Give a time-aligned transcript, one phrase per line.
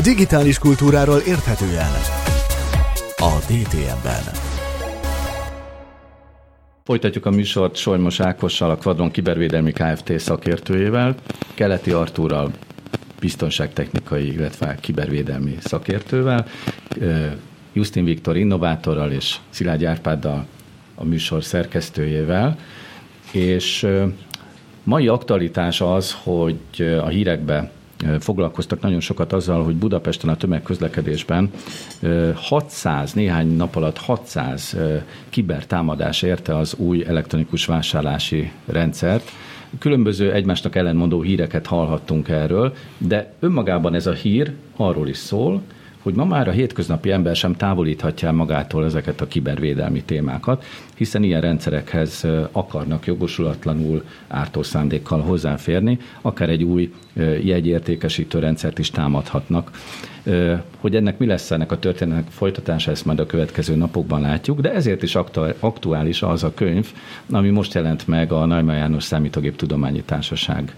[0.00, 1.90] Digitális kultúráról érthetően
[3.16, 4.22] a DTM-ben.
[6.84, 10.18] Folytatjuk a műsort Solymos Ákossal, a Quadron Kibervédelmi Kft.
[10.18, 11.14] szakértőjével,
[11.54, 12.50] Keleti Artúrral,
[13.20, 16.46] biztonságtechnikai, illetve kibervédelmi szakértővel,
[17.72, 20.46] Justin Viktor innovátorral és Szilágy Árpáddal,
[20.94, 22.58] a műsor szerkesztőjével,
[23.32, 23.86] és
[24.82, 27.70] mai aktualitás az, hogy a hírekbe
[28.20, 31.50] foglalkoztak nagyon sokat azzal, hogy Budapesten a tömegközlekedésben
[32.34, 34.76] 600, néhány nap alatt 600
[35.28, 39.30] kibertámadás érte az új elektronikus vásárlási rendszert.
[39.78, 45.62] Különböző egymásnak ellenmondó híreket hallhattunk erről, de önmagában ez a hír arról is szól,
[46.02, 51.40] hogy ma már a hétköznapi ember sem távolíthatja magától ezeket a kibervédelmi témákat, hiszen ilyen
[51.40, 56.92] rendszerekhez akarnak jogosulatlanul ártó szándékkal hozzáférni, akár egy új
[57.42, 59.70] jegyértékesítő rendszert is támadhatnak.
[60.78, 64.72] Hogy ennek mi lesz ennek a történetnek folytatása, ezt majd a következő napokban látjuk, de
[64.72, 65.14] ezért is
[65.60, 66.92] aktuális az a könyv,
[67.30, 70.74] ami most jelent meg a Naima János Számítógép Tudományi Társaság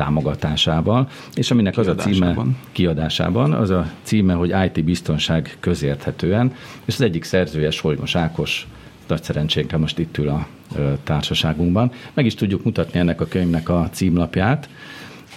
[0.00, 2.34] támogatásával, és aminek az a címe
[2.72, 6.52] kiadásában, az a címe, hogy IT biztonság közérthetően,
[6.84, 8.66] és az egyik szerzője Solymos Ákos,
[9.06, 10.46] nagy szerencsénkre most itt ül a
[11.04, 11.92] társaságunkban.
[12.14, 14.68] Meg is tudjuk mutatni ennek a könyvnek a címlapját.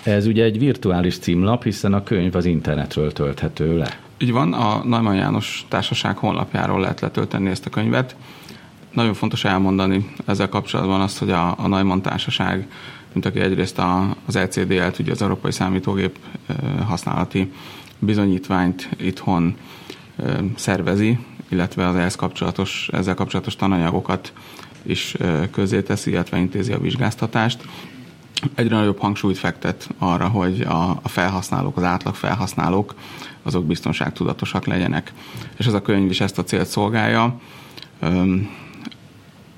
[0.03, 3.99] Ez ugye egy virtuális címlap, hiszen a könyv az internetről tölthető le.
[4.17, 8.15] Így van, a Neumann János Társaság honlapjáról lehet letölteni ezt a könyvet.
[8.91, 12.67] Nagyon fontos elmondani ezzel kapcsolatban azt, hogy a, a Neumann Társaság
[13.13, 16.17] mint aki egyrészt a, az ECDL-t, ugye az Európai Számítógép
[16.85, 17.51] használati
[17.99, 19.55] bizonyítványt itthon
[20.55, 24.33] szervezi, illetve az ehhez kapcsolatos, ezzel kapcsolatos tananyagokat
[24.83, 25.15] is
[25.85, 27.67] teszi, illetve intézi a vizsgáztatást.
[28.55, 32.95] Egyre nagyobb hangsúlyt fektet arra, hogy a, a felhasználók, az átlag felhasználók,
[33.43, 35.13] azok biztonságtudatosak legyenek.
[35.57, 37.39] És ez a könyv is ezt a célt szolgálja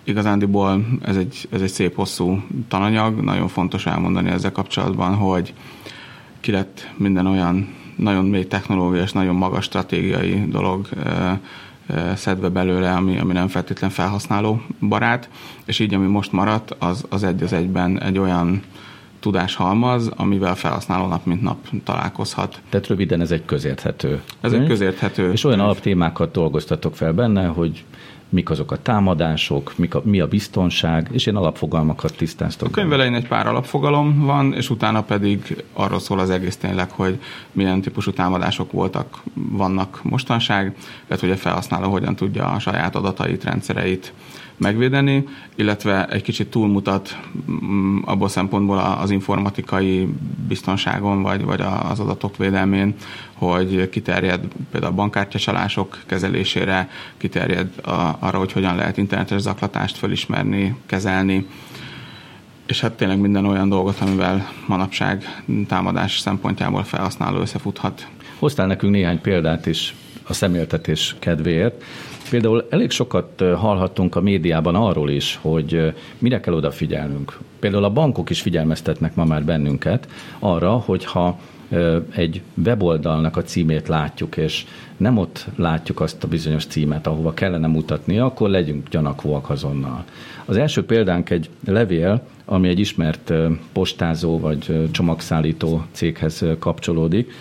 [0.05, 5.53] igazándiból ez egy, ez egy szép hosszú tananyag, nagyon fontos elmondani ezzel kapcsolatban, hogy
[6.39, 10.87] ki lett minden olyan nagyon mély technológiai és nagyon magas stratégiai dolog
[12.15, 15.29] szedve belőle, ami, ami nem feltétlen felhasználó barát,
[15.65, 18.61] és így ami most maradt, az, az egy az egyben egy olyan
[19.19, 22.61] tudáshalmaz, amivel felhasználó nap mint nap találkozhat.
[22.69, 24.21] Tehát röviden ez egy közérthető.
[24.41, 25.31] Ez egy közérthető.
[25.31, 27.83] És olyan alaptémákat dolgoztatok fel benne, hogy
[28.35, 32.67] mik azok a támadások, mik a, mi a biztonság, és ilyen alapfogalmakat tisztáztok.
[32.67, 37.19] A könyv egy pár alapfogalom van, és utána pedig arról szól az egész tényleg, hogy
[37.51, 40.75] milyen típusú támadások voltak, vannak mostanság,
[41.07, 44.13] tehát hogy a felhasználó hogyan tudja a saját adatait, rendszereit
[44.57, 47.19] megvédeni, illetve egy kicsit túlmutat
[47.51, 50.07] mm, abból szempontból az informatikai
[50.47, 52.95] biztonságon, vagy, vagy az adatok védelmén,
[53.33, 57.69] hogy kiterjed például a bankkártyacsalások kezelésére, kiterjed
[58.19, 61.45] arra, hogy hogyan lehet internetes zaklatást felismerni, kezelni,
[62.65, 68.07] és hát tényleg minden olyan dolgot, amivel manapság támadás szempontjából felhasználó összefuthat.
[68.39, 71.83] Hoztál nekünk néhány példát is a személtetés kedvéért.
[72.29, 77.39] Például elég sokat hallhattunk a médiában arról is, hogy mire kell odafigyelnünk.
[77.59, 80.07] Például a bankok is figyelmeztetnek ma már bennünket
[80.39, 81.39] arra, hogyha
[82.15, 84.65] egy weboldalnak a címét látjuk, és
[84.97, 90.03] nem ott látjuk azt a bizonyos címet, ahova kellene mutatnia, akkor legyünk gyanakvóak azonnal.
[90.45, 93.33] Az első példánk egy levél, ami egy ismert
[93.73, 97.31] postázó vagy csomagszállító céghez kapcsolódik,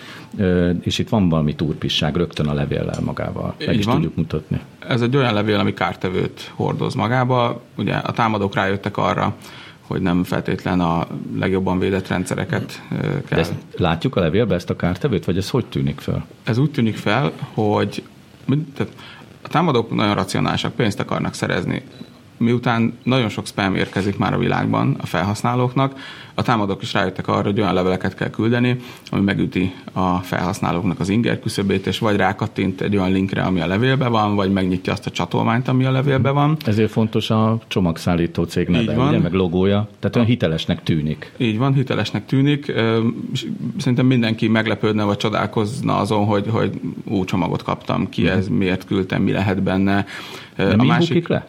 [0.81, 3.55] és itt van valami túrpisság rögtön a levéllel magával.
[3.59, 3.95] Meg Így is van.
[3.95, 4.59] tudjuk mutatni.
[4.79, 7.61] Ez egy olyan levél, ami kártevőt hordoz magába.
[7.75, 9.35] Ugye a támadók rájöttek arra,
[9.81, 11.07] hogy nem feltétlen a
[11.37, 13.21] legjobban védett rendszereket kell.
[13.29, 16.25] De ezt látjuk a levélbe ezt a kártevőt, vagy ez hogy tűnik fel?
[16.43, 18.03] Ez úgy tűnik fel, hogy
[18.73, 18.93] tehát
[19.41, 21.83] a támadók nagyon racionálisak, pénzt akarnak szerezni
[22.37, 25.99] miután nagyon sok spam érkezik már a világban a felhasználóknak,
[26.37, 28.77] a támadók is rájöttek arra, hogy olyan leveleket kell küldeni,
[29.09, 33.67] ami megüti a felhasználóknak az inger küszöbét, és vagy rákattint egy olyan linkre, ami a
[33.67, 36.57] levélben van, vagy megnyitja azt a csatolmányt, ami a levélben van.
[36.65, 39.07] Ezért fontos a csomagszállító cég neve, van.
[39.07, 41.31] ugye, meg logója, tehát olyan hitelesnek tűnik.
[41.37, 42.73] Így van, hitelesnek tűnik.
[43.77, 49.21] Szerintem mindenki meglepődne, vagy csodálkozna azon, hogy, hogy ú, csomagot kaptam, ki ez, miért küldtem,
[49.21, 50.05] mi lehet benne.
[50.55, 51.27] De a mi másik...
[51.27, 51.47] le?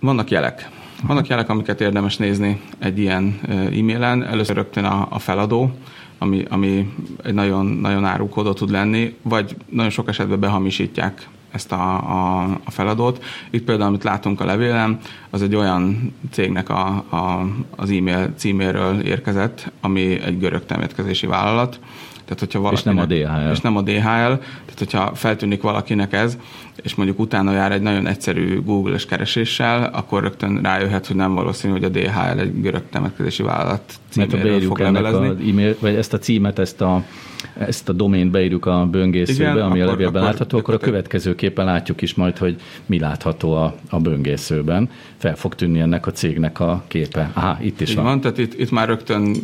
[0.00, 0.68] Vannak jelek.
[1.06, 4.24] Vannak jelek, amiket érdemes nézni egy ilyen e-mailen.
[4.24, 5.70] Először rögtön a, a feladó,
[6.18, 11.94] ami, ami egy nagyon, nagyon árukódó tud lenni, vagy nagyon sok esetben behamisítják ezt a,
[11.94, 13.24] a, a feladót.
[13.50, 14.98] Itt például, amit látunk a levélen,
[15.30, 17.46] az egy olyan cégnek a, a,
[17.76, 21.80] az e-mail címéről érkezett, ami egy görög temetkezési vállalat,
[22.28, 23.50] tehát, hogyha valakinek, és nem a DHL.
[23.50, 24.34] És nem a DHL.
[24.64, 26.38] Tehát, hogyha feltűnik valakinek ez,
[26.82, 31.72] és mondjuk utána jár egy nagyon egyszerű Google-es kereséssel, akkor rögtön rájöhet, hogy nem valószínű,
[31.72, 36.18] hogy a DHL egy görög temetkezési vállalat címéről fog ennek a e-mail, vagy ezt a
[36.18, 37.04] címet, ezt a
[37.58, 40.78] ezt a domént beírjuk a böngészőbe, Igen, ami akkor, a levélben akkor, látható, akkor a
[40.78, 44.90] következőképpen látjuk is majd, hogy mi látható a, a böngészőben.
[45.18, 47.30] Fel fog tűnni ennek a cégnek a képe.
[47.34, 48.04] Aha, itt is Így van.
[48.04, 48.20] van.
[48.20, 49.36] Tehát itt, itt már rögtön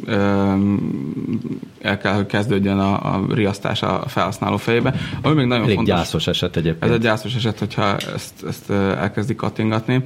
[1.83, 4.95] el kell, hogy kezdődjön a, a riasztás a felhasználó fejébe.
[5.23, 5.95] Ami még nagyon Elég fontos.
[5.95, 6.85] gyászos eset egyébként.
[6.85, 10.05] Ez egy gyászos eset, hogyha ezt, ezt elkezdik kattingatni.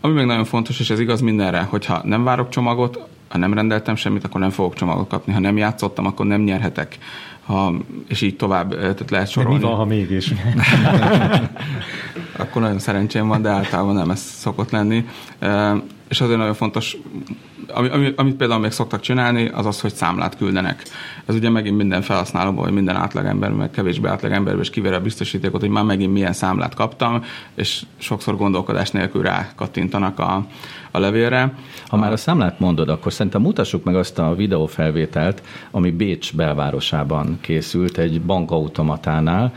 [0.00, 3.94] Ami még nagyon fontos, és ez igaz mindenre, hogyha nem várok csomagot, ha nem rendeltem
[3.96, 5.32] semmit, akkor nem fogok csomagot kapni.
[5.32, 6.98] Ha nem játszottam, akkor nem nyerhetek.
[7.44, 7.74] Ha,
[8.08, 9.58] és így tovább tehát lehet sorolni.
[9.58, 10.32] De mi van, ha mégis?
[12.36, 15.04] akkor nagyon szerencsém van, de általában nem ez szokott lenni.
[16.08, 16.96] És azért nagyon fontos
[17.68, 20.82] ami, ami, amit például még szoktak csinálni, az az, hogy számlát küldenek.
[21.26, 25.60] Ez ugye megint minden felhasználóban, vagy minden átlagember, meg kevésbé átlagemberben is kivér a biztosítékot,
[25.60, 30.46] hogy már megint milyen számlát kaptam, és sokszor gondolkodás nélkül rá kattintanak a,
[30.94, 31.54] a levélre.
[31.86, 37.38] Ha már a számlát mondod, akkor szerintem mutassuk meg azt a videófelvételt, ami Bécs belvárosában
[37.40, 39.54] készült egy bankautomatánál,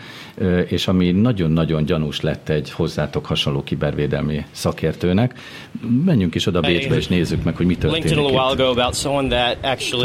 [0.68, 5.40] és ami nagyon-nagyon gyanús lett egy hozzátok hasonló kibervédelmi szakértőnek.
[6.06, 8.12] Menjünk is oda Bécsbe, és nézzük meg, hogy mi történik itt.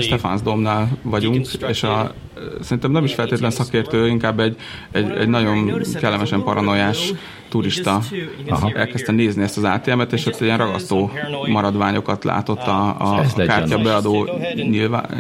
[0.03, 2.15] Stefans Domnál vagyunk, és a,
[2.61, 4.57] szerintem nem is feltétlen szakértő, inkább egy,
[4.91, 7.13] egy, egy nagyon kellemesen paranoiás
[7.53, 8.01] turista.
[8.49, 8.71] Aha.
[8.75, 11.11] elkezdte nézni ezt az ATM-et, és ott ilyen ragasztó
[11.47, 14.29] maradványokat látott a, a, a kártya beadó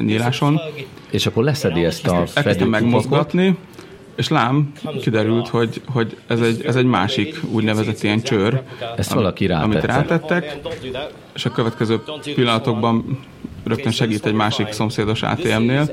[0.01, 0.61] nyíláson.
[1.11, 3.57] És akkor leszedi ezt a Elkezdte megmozgatni,
[4.17, 8.63] és lám, kiderült, hogy, hogy ez, egy, ez egy másik úgynevezett ilyen csőr,
[8.97, 10.59] Ezt valaki amit rátettek,
[11.35, 12.01] és a következő
[12.35, 13.19] pillanatokban
[13.65, 15.91] rögtön segít egy másik szomszédos ATM-nél.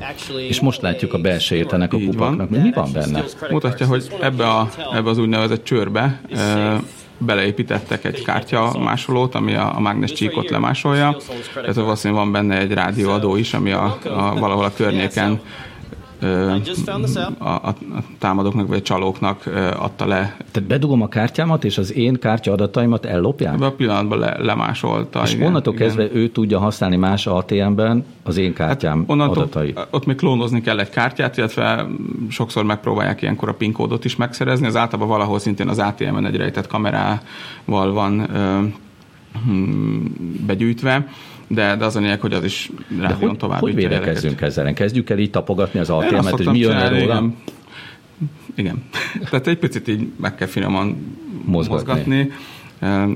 [0.48, 2.50] És most látjuk a belsejét ennek a kupaknak.
[2.50, 3.24] Mi van benne?
[3.50, 6.81] Mutatja, hogy ebbe, a, ebbe az úgynevezett csőrbe e,
[7.18, 11.18] beleépítettek egy kártya másolót, ami a, a mágnes csíkot lemásolja.
[11.54, 15.42] Tehát valószínűleg van benne egy rádióadó is, ami a, a, valahol a környéken
[17.39, 17.75] a, a, a
[18.18, 19.44] támadóknak vagy a csalóknak
[19.77, 20.38] adta le.
[20.51, 23.54] Tehát bedugom a kártyámat, és az én kártya adataimat ellopják?
[23.54, 25.21] Ebben a pillanatban le, lemásolta.
[25.24, 25.86] És igen, onnantól igen.
[25.86, 29.88] kezdve ő tudja használni más ATM-ben az én kártyám hát onnantól, adatait?
[29.89, 31.88] Ott még klónozni kell egy kártyát, illetve
[32.30, 34.68] sokszor megpróbálják ilyenkor a PIN kódot is megszerezni.
[34.68, 38.60] Az általában valahol szintén az ATM-en egy rejtett kamerával van ö,
[39.45, 40.06] hm,
[40.45, 41.07] begyűjtve
[41.50, 43.60] de, de az a lényeg, hogy az is rádión tovább.
[43.60, 44.74] Hogy védekezzünk ezzel?
[44.74, 47.01] Kezdjük el így tapogatni az ATM-et, hogy mi jön róla?
[47.01, 47.36] Igen.
[48.56, 48.84] igen.
[49.30, 51.16] Tehát egy picit így meg kell finoman
[51.46, 51.74] mozgatni.
[51.75, 52.31] mozgatni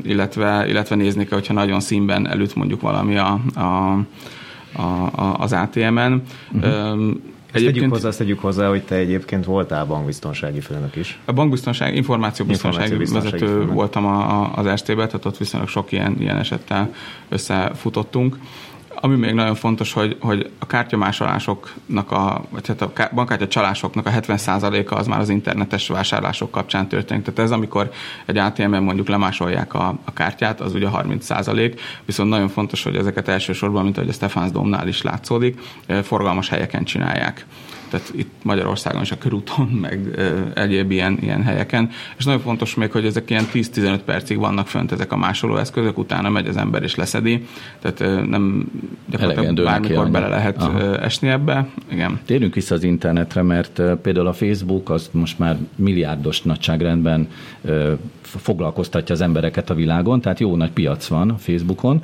[0.04, 3.94] illetve, illetve nézni kell, hogyha nagyon színben előtt mondjuk valami a, a,
[4.82, 6.22] a, az ATM-en.
[6.52, 7.12] Uh-huh.
[7.54, 11.20] Egyébként, tegyük hozzá, azt tegyük hozzá, hogy te egyébként voltál bankbiztonsági főnök is.
[11.26, 13.74] A bankbiztonság, információbiztonsági, információbiztonsági vezető főnök.
[13.74, 16.94] voltam a, a, az ST-ben, tehát ott viszonylag sok ilyen, ilyen esettel
[17.30, 18.38] összefutottunk.
[18.96, 24.10] Ami még nagyon fontos, hogy, hogy a kártyamásolásoknak, a, vagy hát a bankkártya csalásoknak a
[24.10, 27.24] 70%-a az már az internetes vásárlások kapcsán történik.
[27.24, 27.92] Tehát ez, amikor
[28.26, 33.28] egy ATM-en mondjuk lemásolják a, a kártyát, az ugye 30%, viszont nagyon fontos, hogy ezeket
[33.28, 35.60] elsősorban, mint ahogy a Stefans Domnál is látszódik,
[36.04, 37.46] forgalmas helyeken csinálják
[37.94, 40.20] tehát itt Magyarországon is a körúton, meg
[40.56, 41.90] egyéb ilyen, ilyen helyeken.
[42.18, 46.30] És nagyon fontos még, hogy ezek ilyen 10-15 percig vannak fönt ezek a másolóeszközök, utána
[46.30, 47.48] megy az ember és leszedi,
[47.80, 48.72] tehát nem
[49.06, 51.00] gyakorlatilag bármikor bele lehet Aha.
[51.00, 51.68] esni ebbe.
[51.92, 52.20] Igen.
[52.26, 57.28] Térjünk vissza az internetre, mert például a Facebook az most már milliárdos nagyságrendben
[58.22, 62.04] foglalkoztatja az embereket a világon, tehát jó nagy piac van a Facebookon,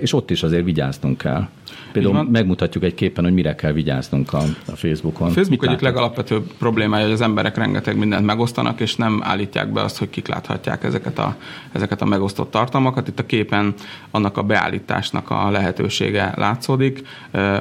[0.00, 1.48] és ott is azért vigyáznunk kell.
[1.92, 5.28] Például megmutatjuk egy képen, hogy mire kell vigyáznunk a, a Facebookon.
[5.28, 9.82] A Facebook egyik legalapvetőbb problémája, hogy az emberek rengeteg mindent megosztanak, és nem állítják be
[9.82, 11.36] azt, hogy kik láthatják ezeket a,
[11.72, 13.08] ezeket a megosztott tartalmakat.
[13.08, 13.74] Itt a képen
[14.10, 17.02] annak a beállításnak a lehetősége látszódik,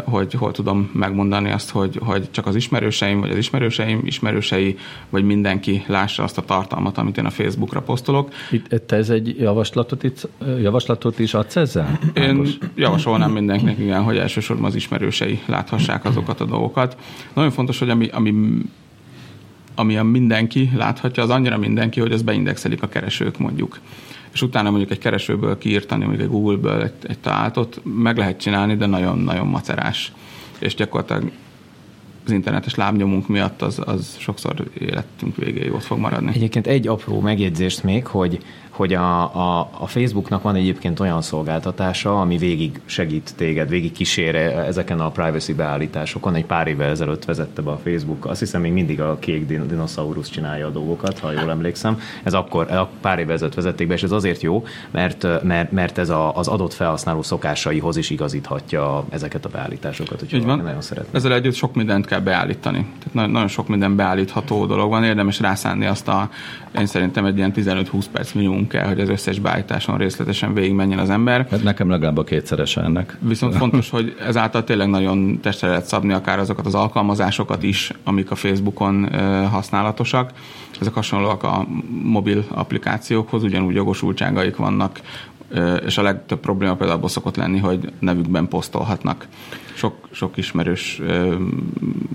[0.03, 4.77] hogy hol tudom megmondani azt, hogy, hogy csak az ismerőseim, vagy az ismerőseim ismerősei,
[5.09, 8.29] vagy mindenki lássa azt a tartalmat, amit én a Facebookra posztolok.
[8.51, 10.27] Itt, te ez egy javaslatot, itt,
[10.61, 11.99] javaslatot is adsz ezzel?
[12.13, 16.97] Én javasolnám mindenkinek, igen, hogy elsősorban az ismerősei láthassák azokat a dolgokat.
[17.33, 18.33] Nagyon fontos, hogy ami, ami
[19.75, 23.79] ami a mindenki láthatja, az annyira mindenki, hogy az beindexelik a keresők mondjuk.
[24.33, 28.75] És utána mondjuk egy keresőből kiírtani, mondjuk egy Google-ből egy, egy találtot, meg lehet csinálni,
[28.75, 30.11] de nagyon-nagyon macerás.
[30.59, 31.31] És gyakorlatilag
[32.25, 36.31] az internetes lábnyomunk miatt az, az sokszor életünk végéig ott fog maradni.
[36.33, 38.37] Egyébként egy apró megjegyzést még, hogy
[38.75, 44.35] hogy a, a, a Facebooknak van egyébként olyan szolgáltatása, ami végig segít téged, végig kísér
[44.35, 46.35] ezeken a privacy beállításokon.
[46.35, 50.29] Egy pár évvel ezelőtt vezette be a Facebook, azt hiszem még mindig a kék dinoszaurusz
[50.29, 51.99] csinálja a dolgokat, ha jól emlékszem.
[52.23, 56.09] Ez akkor pár évvel ezelőtt vezették be, és ez azért jó, mert, mert, mert ez
[56.09, 60.21] a, az adott felhasználó szokásaihoz is igazíthatja ezeket a beállításokat.
[60.21, 60.59] Úgyhogy van.
[60.59, 61.15] nagyon szeretném.
[61.15, 62.85] Ezzel együtt sok mindent kell beállítani.
[63.03, 66.29] Tehát nagyon sok minden beállítható dolog van, érdemes rászánni azt a,
[66.79, 71.09] én szerintem egy ilyen 15-20 perc minimum kell, hogy az összes beállításon részletesen végigmenjen az
[71.09, 71.47] ember.
[71.49, 73.17] Hát nekem legalább a kétszerese ennek.
[73.19, 78.31] Viszont fontos, hogy ezáltal tényleg nagyon testre lehet szabni akár azokat az alkalmazásokat is, amik
[78.31, 79.09] a Facebookon
[79.51, 80.31] használatosak.
[80.79, 81.67] Ezek hasonlóak a
[82.03, 84.99] mobil applikációkhoz, ugyanúgy jogosultságaik vannak,
[85.85, 89.27] és a legtöbb probléma például abból szokott lenni, hogy nevükben posztolhatnak.
[89.75, 91.01] Sok, sok ismerős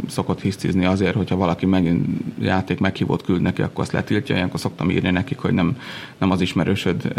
[0.09, 2.07] szokott hisztizni azért, hogyha valaki megint
[2.41, 5.77] játék meghívót küld neki, akkor azt letiltja, ilyenkor szoktam írni nekik, hogy nem,
[6.19, 7.13] nem az ismerősöd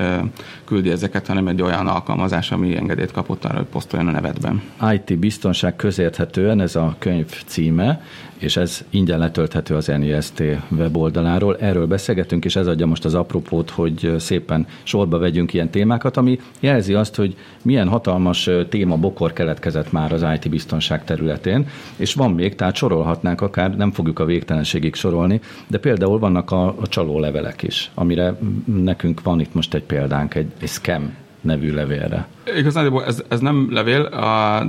[0.66, 4.62] küldi ezeket, hanem egy olyan alkalmazás, ami engedélyt kapott arra, hogy posztoljon a nevedben.
[4.94, 8.02] IT biztonság közérthetően ez a könyv címe,
[8.38, 11.58] és ez ingyen letölthető az NIST weboldaláról.
[11.58, 16.40] Erről beszélgetünk, és ez adja most az apropót, hogy szépen sorba vegyünk ilyen témákat, ami
[16.60, 22.32] jelzi azt, hogy milyen hatalmas téma bokor keletkezett már az IT biztonság területén, és van
[22.32, 27.20] még, tehát sorolhatnánk akár, nem fogjuk a végtelenségig sorolni, de például vannak a, a csaló
[27.20, 32.28] levelek is, amire nekünk van itt most egy példánk, egy, egy scam nevű levélre.
[32.58, 34.10] Igazán ez, ez nem levél,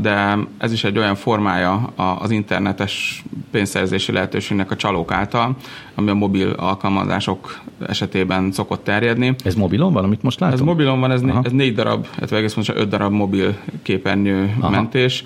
[0.00, 5.56] de ez is egy olyan formája az internetes pénzszerzési lehetőségnek a csalók által,
[5.94, 9.34] ami a mobil alkalmazások esetében szokott terjedni.
[9.44, 10.58] Ez mobilon van, amit most látom?
[10.58, 14.70] Ez mobilon van, ez, ez négy darab, illetve egész pontosan öt darab mobil képernyő Aha.
[14.70, 15.24] mentés.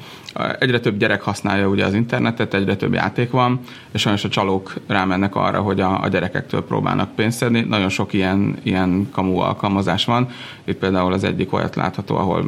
[0.58, 3.60] Egyre több gyerek használja ugye az internetet, egyre több játék van,
[3.92, 7.60] és sajnos a csalók rámennek arra, hogy a, a gyerekektől próbálnak pénzt szedni.
[7.60, 10.28] Nagyon sok ilyen, ilyen kamu alkalmazás van.
[10.64, 12.46] Itt például az egyik olyat látható, ahol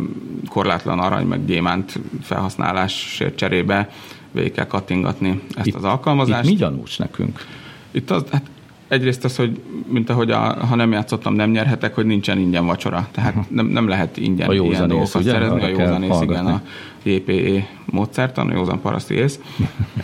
[0.48, 3.90] korlátlan arany meg gyémánt felhasználásért cserébe
[4.30, 6.44] végig kell kattingatni ezt itt, az alkalmazást.
[6.44, 7.46] Itt mi gyanús nekünk?
[7.90, 8.50] Itt az, hát
[8.88, 13.08] egyrészt az, hogy mint ahogy a, ha nem játszottam, nem nyerhetek, hogy nincsen ingyen vacsora.
[13.10, 13.50] Tehát uh-huh.
[13.50, 15.30] nem, nem lehet ingyen a ilyen dolgokat ugye?
[15.30, 15.62] szerezni.
[15.62, 16.62] A józanész, igen, a
[17.02, 19.40] JPE módszertan, a józan paraszti ész.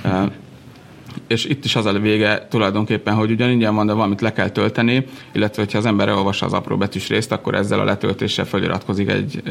[1.26, 4.48] és itt is az a vége tulajdonképpen, hogy ugyan ingyen van, de valamit le kell
[4.48, 9.08] tölteni, illetve hogyha az ember elolvassa az apró betűs részt, akkor ezzel a letöltéssel feliratkozik
[9.08, 9.42] egy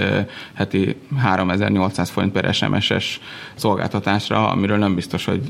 [0.54, 3.20] heti 3800 forint per SMS-es
[3.56, 5.42] szolgáltatásra, amiről nem biztos, hogy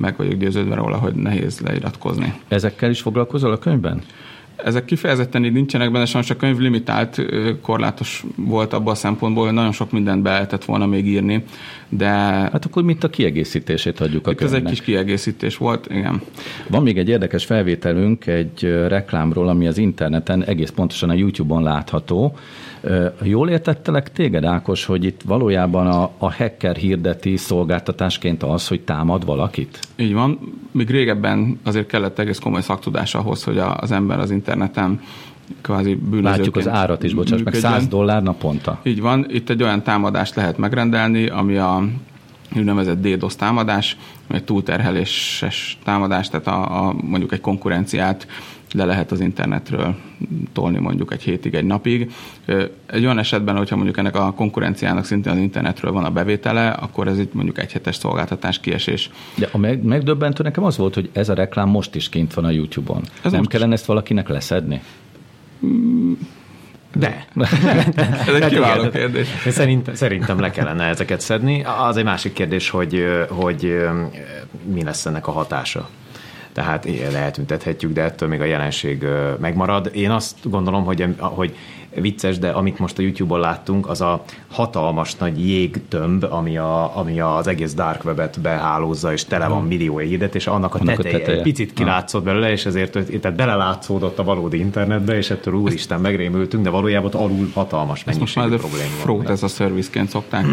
[0.00, 2.32] meg vagyok győződve róla, hogy nehéz leiratkozni.
[2.48, 4.02] Ezekkel is foglalkozol a könyvben?
[4.56, 7.22] Ezek kifejezetten így nincsenek benne, sajnos a könyv limitált,
[7.62, 11.44] korlátos volt abban a szempontból, hogy nagyon sok mindent be lehetett volna még írni,
[11.88, 12.08] de...
[12.08, 14.60] Hát akkor mint a kiegészítését adjuk a Itt könyvnek.
[14.60, 16.22] ez egy kis kiegészítés volt, igen.
[16.68, 22.36] Van még egy érdekes felvételünk egy reklámról, ami az interneten egész pontosan a YouTube-on látható,
[23.22, 29.24] Jól értettelek téged, Ákos, hogy itt valójában a, a hacker hirdeti szolgáltatásként az, hogy támad
[29.24, 29.78] valakit?
[29.96, 30.38] Így van.
[30.70, 35.00] Még régebben azért kellett egész komoly szaktudás ahhoz, hogy az ember az interneten
[35.60, 38.80] kvázi bűnözőként Látjuk az árat is, bocsáss, meg 100 dollár naponta.
[38.82, 39.26] Így van.
[39.28, 41.84] Itt egy olyan támadást lehet megrendelni, ami a
[42.56, 43.96] úgynevezett DDoS támadás,
[44.28, 48.26] egy túlterheléses támadás, tehát a, a, mondjuk egy konkurenciát
[48.74, 49.94] le lehet az internetről
[50.52, 52.12] tolni mondjuk egy hétig, egy napig.
[52.86, 57.08] Egy olyan esetben, hogyha mondjuk ennek a konkurenciának szintén az internetről van a bevétele, akkor
[57.08, 59.10] ez itt mondjuk egy hetes szolgáltatás kiesés.
[59.34, 62.44] De a meg, megdöbbentő nekem az volt, hogy ez a reklám most is kint van
[62.44, 63.02] a YouTube-on.
[63.22, 63.78] Ez Nem kellene is.
[63.78, 64.82] ezt valakinek leszedni?
[66.94, 67.26] De.
[68.26, 69.28] Ez egy kiváló kérdés.
[69.48, 71.64] Szerint, szerintem le kellene ezeket szedni.
[71.88, 73.76] Az egy másik kérdés, hogy, hogy
[74.64, 75.88] mi lesz ennek a hatása
[76.54, 79.06] tehát eltüntethetjük, de ettől még a jelenség
[79.40, 79.90] megmarad.
[79.94, 81.56] Én azt gondolom, hogy, hogy
[82.00, 87.20] vicces, de amit most a YouTube-on láttunk, az a hatalmas nagy jégtömb, ami, a, ami
[87.20, 91.16] az egész dark webet behálózza, és tele van millió hirdet, és annak a annak teteje,
[91.16, 91.42] a teteje.
[91.42, 96.70] picit kilátszott belőle, és ezért tehát belelátszódott a valódi internetbe, és ettől úristen megrémültünk, de
[96.70, 99.30] valójában alul hatalmas mennyiségű probléma van.
[99.30, 100.44] ez a serviceként szokták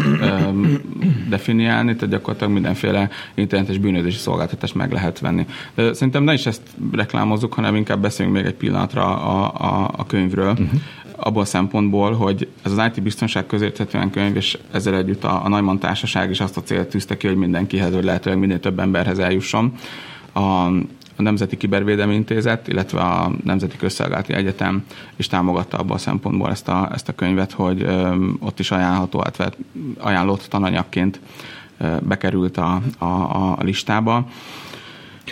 [1.28, 5.46] definiálni, tehát gyakorlatilag mindenféle internetes bűnözési szolgáltatást meg lehet venni.
[5.74, 10.06] De szerintem ne is ezt reklámozzuk, hanem inkább beszéljünk még egy pillanatra a, a, a
[10.06, 10.50] könyvről.
[10.50, 10.80] Uh-huh
[11.24, 15.48] abból a szempontból, hogy ez az IT biztonság közérthetően könyv, és ezzel együtt a, a
[15.48, 19.18] Neumann Társaság is azt a célt tűzte ki, hogy mindenkihez, hogy lehetőleg minél több emberhez
[19.18, 19.72] eljusson.
[20.32, 20.40] A,
[21.16, 24.84] a Nemzeti Kibervédelmi Intézet, illetve a Nemzeti Közszolgálati Egyetem
[25.16, 29.24] is támogatta abban a szempontból ezt a, ezt a könyvet, hogy ö, ott is ajánlható,
[29.98, 31.20] ajánlott tananyagként
[32.00, 34.26] bekerült a, a, a listába.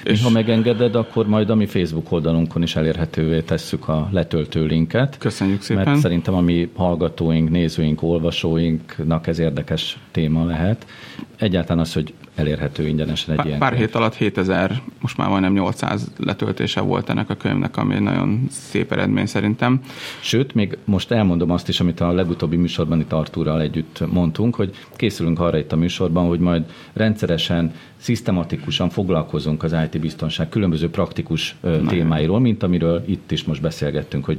[0.05, 5.19] És ha megengeded, akkor majd a mi Facebook oldalunkon is elérhetővé tesszük a letöltő linket.
[5.19, 5.85] Köszönjük szépen.
[5.85, 10.87] Mert szerintem a mi hallgatóink, nézőink, olvasóinknak ez érdekes téma lehet.
[11.37, 15.53] Egyáltalán az, hogy elérhető ingyenesen egy pár, ilyen Pár hét alatt 7000, most már majdnem
[15.53, 19.81] 800 letöltése volt ennek a könyvnek, ami nagyon szép eredmény szerintem.
[20.21, 24.75] Sőt, még most elmondom azt is, amit a legutóbbi műsorban itt Artúrral együtt mondtunk, hogy
[24.97, 31.57] készülünk arra itt a műsorban, hogy majd rendszeresen, szisztematikusan foglalkozunk az IT biztonság különböző praktikus
[31.61, 34.39] ö, témáiról, mint amiről itt is most beszélgettünk, hogy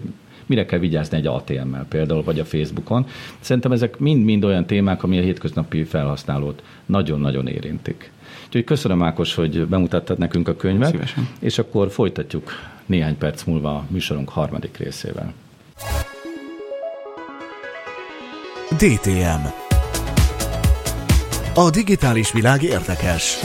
[0.51, 3.05] mire kell vigyázni egy ATM-mel például, vagy a Facebookon.
[3.39, 8.11] Szerintem ezek mind-mind olyan témák, ami a hétköznapi felhasználót nagyon-nagyon érintik.
[8.45, 11.27] Úgyhogy köszönöm Ákos, hogy bemutattad nekünk a könyvet, Szívesen.
[11.39, 12.51] és akkor folytatjuk
[12.85, 15.33] néhány perc múlva a műsorunk harmadik részével.
[18.69, 19.45] DTM.
[21.55, 23.37] A digitális világ érdekes.